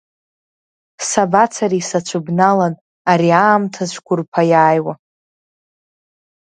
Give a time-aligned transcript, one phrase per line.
[1.09, 2.73] Сабацари сацәыбналан
[3.11, 4.93] ари аамҭа цәқәырԥа иааиуа…